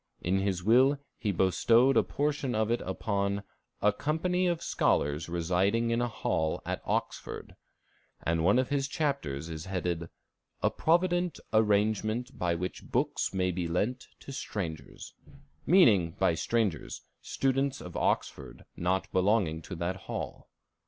[0.19, 3.43] In his will he bestowed a portion of it upon
[3.83, 7.53] "a company of scholars residing in a hall at Oxford,"
[8.23, 10.09] and one of his chapters is headed
[10.63, 15.13] "A Provident Arrangement by which Books may be lent to Strangers,"
[15.67, 20.49] meaning, by strangers, students of Oxford not belonging to that hall.